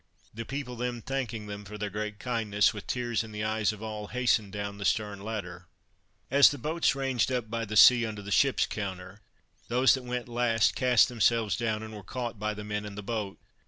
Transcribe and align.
The 0.33 0.45
people 0.45 0.75
then 0.75 1.03
thanking 1.03 1.45
them 1.45 1.63
for 1.63 1.77
their 1.77 1.91
great 1.91 2.17
kindness, 2.17 2.73
with 2.73 2.87
tears 2.87 3.23
in 3.23 3.31
the 3.31 3.43
eyes 3.43 3.71
of 3.71 3.83
all, 3.83 4.07
hastened 4.07 4.51
down 4.51 4.79
the 4.79 4.83
stern 4.83 5.21
ladder. 5.21 5.67
As 6.31 6.49
the 6.49 6.57
boats 6.57 6.95
ranged 6.95 7.31
up 7.31 7.51
by 7.51 7.65
the 7.65 7.77
sea 7.77 8.03
under 8.03 8.23
the 8.23 8.31
ships 8.31 8.65
counter, 8.65 9.21
those 9.67 9.93
that 9.93 10.03
went 10.03 10.27
last 10.27 10.73
cast 10.73 11.07
themselves 11.07 11.55
down, 11.55 11.83
and 11.83 11.93
were 11.93 12.01
caught 12.01 12.39
by 12.39 12.55
the 12.55 12.63
men 12.63 12.83
in 12.83 12.95
the 12.95 13.03
boat. 13.03 13.37